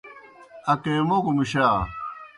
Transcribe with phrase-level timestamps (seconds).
[0.71, 1.67] اکیموگوْ مُشا۔